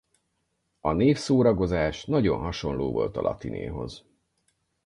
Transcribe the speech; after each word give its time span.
A 0.79 0.91
névszóragozás 0.91 2.05
nagyon 2.05 2.39
hasonló 2.39 2.91
volt 2.91 3.17
a 3.17 3.21
latinéhoz. 3.21 4.05